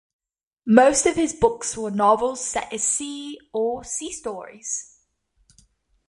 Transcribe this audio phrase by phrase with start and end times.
[0.65, 4.97] Most of his books were novels set at sea, or sea stories.